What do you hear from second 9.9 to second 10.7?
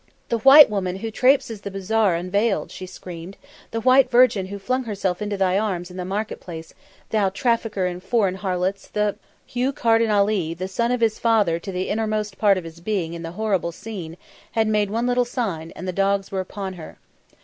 Ali, the